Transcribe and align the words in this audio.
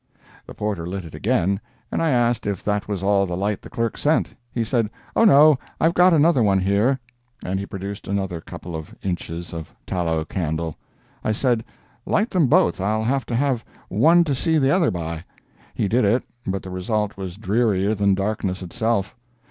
The 0.47 0.55
porter 0.55 0.87
lit 0.87 1.05
it 1.05 1.13
again, 1.13 1.61
and 1.91 2.01
I 2.01 2.09
asked 2.09 2.47
if 2.47 2.63
that 2.63 2.87
was 2.87 3.03
all 3.03 3.27
the 3.27 3.37
light 3.37 3.61
the 3.61 3.69
clerk 3.69 3.99
sent. 3.99 4.29
He 4.51 4.63
said, 4.63 4.89
"Oh 5.15 5.25
no, 5.25 5.59
I've 5.79 5.93
got 5.93 6.11
another 6.11 6.41
one 6.41 6.57
here," 6.59 6.99
and 7.45 7.59
he 7.59 7.67
produced 7.67 8.07
another 8.07 8.41
couple 8.41 8.75
of 8.75 8.95
inches 9.03 9.53
of 9.53 9.71
tallow 9.85 10.25
candle. 10.25 10.75
I 11.23 11.33
said, 11.33 11.63
"Light 12.07 12.31
them 12.31 12.47
both—I'll 12.47 13.03
have 13.03 13.27
to 13.27 13.35
have 13.35 13.63
one 13.89 14.23
to 14.23 14.33
see 14.33 14.57
the 14.57 14.71
other 14.71 14.89
by." 14.89 15.23
He 15.75 15.87
did 15.87 16.03
it, 16.03 16.23
but 16.47 16.63
the 16.63 16.71
result 16.71 17.15
was 17.15 17.37
drearier 17.37 17.93
than 17.93 18.15
darkness 18.15 18.63
itself. 18.63 19.15